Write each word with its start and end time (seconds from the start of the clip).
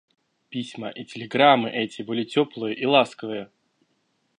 Письма 0.49 0.89
и 0.89 1.05
телеграммы 1.05 1.69
эти 1.69 2.01
были 2.01 2.23
теплые 2.23 2.73
и 2.75 2.87
ласковые. 2.87 3.51